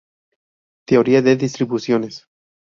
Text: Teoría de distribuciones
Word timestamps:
Teoría 0.87 1.21
de 1.21 1.35
distribuciones 1.35 2.25